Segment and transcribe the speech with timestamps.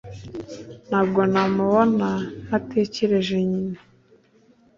[0.87, 2.09] Ntabwo namubona
[2.45, 3.79] ntatekereje nyina